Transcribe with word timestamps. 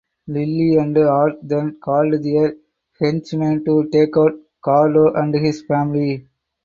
Lily 0.25 0.77
and 0.77 0.97
Art 0.97 1.33
then 1.43 1.77
called 1.79 2.23
their 2.23 2.55
henchmen 2.99 3.63
to 3.65 3.87
take 3.91 4.17
out 4.17 4.31
Cardo 4.65 5.13
and 5.15 5.35
his 5.35 5.61
family. 5.61 6.27